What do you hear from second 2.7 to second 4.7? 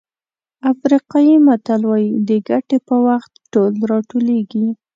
په وخت ټول راټولېږي.